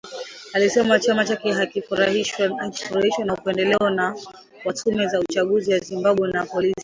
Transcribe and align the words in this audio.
Alisema 0.53 0.99
chama 0.99 1.25
chake 1.25 1.51
hakijafurahishwa 1.51 3.25
na 3.25 3.33
upendeleo 3.33 3.77
wa 4.65 4.73
tume 4.73 5.03
ya 5.03 5.19
uchaguzi 5.29 5.71
ya 5.71 5.79
Zimbabwe 5.79 6.29
na 6.31 6.45
polisi. 6.45 6.75